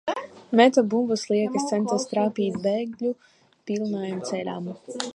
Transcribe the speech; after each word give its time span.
Meta 0.59 0.81
bumbas, 0.93 1.25
liekas 1.33 1.67
centās 1.73 2.07
trāpīt 2.15 2.59
bēgļu 2.65 3.15
pilnajam 3.71 4.29
ceļam. 4.33 4.73